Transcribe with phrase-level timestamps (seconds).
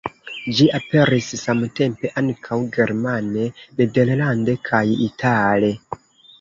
[0.59, 3.47] Ĝi aperis samtempe ankaŭ germane,
[3.83, 5.75] nederlande kaj itale.